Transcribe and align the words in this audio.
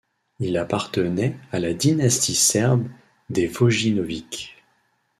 Il 0.39 0.57
appartenait 0.57 1.37
à 1.51 1.59
la 1.59 1.75
dynastie 1.75 2.33
serbe 2.33 2.87
des 3.29 3.45
Vojinović. 3.47 4.55